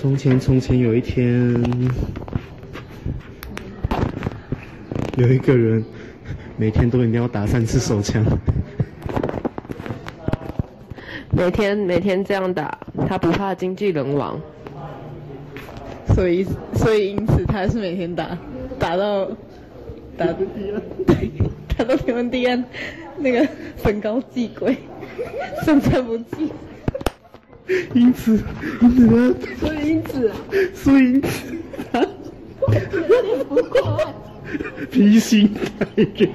[0.00, 1.62] 从前，从前有一天，
[5.18, 5.84] 有一个人
[6.56, 8.24] 每天都一定要打三次手枪。
[11.36, 14.40] 每天每天这样打，他不怕经济人亡。
[16.14, 18.38] 所以所以因此他是每天打
[18.78, 19.26] 打到
[20.16, 20.24] 打
[21.06, 21.30] 对
[21.76, 22.64] 打到天昏地暗，
[23.18, 23.46] 那个
[23.76, 24.78] 粉膏祭鬼，
[25.62, 26.50] 身材不济。
[27.94, 28.38] 因此，
[28.80, 30.30] 因此呢，所以因此，
[30.74, 31.30] 所以因此，
[34.90, 36.28] 披星戴月，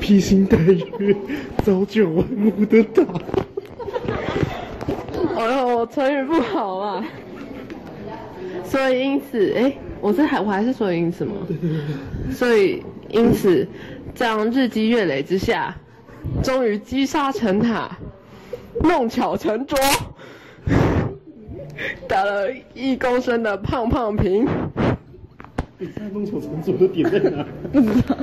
[0.00, 1.16] 披星戴月，
[1.64, 2.24] 朝九晚
[2.58, 3.02] 五的打。
[5.36, 7.04] 哎呦，我成语不好啊。
[8.64, 11.34] 所以因此，哎，我是还我还是所以因此吗？
[12.30, 13.66] 所以因此，
[14.14, 15.74] 这样日积月累之下，
[16.42, 17.96] 终于积沙成塔，
[18.82, 19.78] 弄巧成拙，
[22.08, 24.46] 打了一公升的胖胖瓶。
[25.78, 27.44] 比赛弄巧成拙的点在哪？
[27.72, 28.16] 不知道。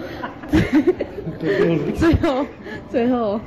[1.96, 2.46] 最后，
[2.90, 3.40] 最后，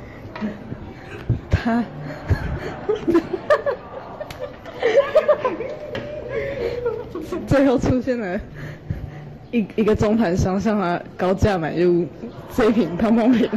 [1.49, 1.83] 他。
[7.45, 8.39] 最后出现了
[9.51, 12.05] 一一个中盘商向他高价买入
[12.55, 13.49] 这瓶胖胖瓶。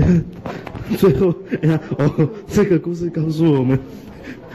[0.98, 3.78] 最后，哎呀，哦，这个故事告诉我们，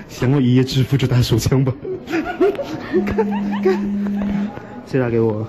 [0.10, 1.74] 想要一夜致富就打手枪吧。
[3.06, 3.26] 看，
[3.64, 4.50] 看，
[4.86, 5.48] 谁打给我？